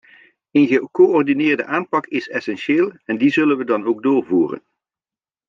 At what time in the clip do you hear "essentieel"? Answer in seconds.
2.29-2.91